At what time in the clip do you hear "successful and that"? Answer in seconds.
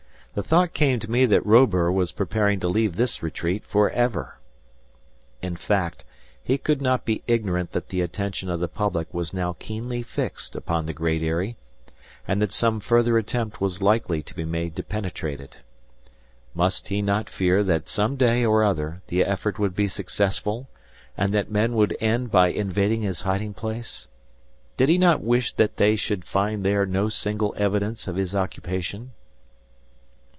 19.89-21.51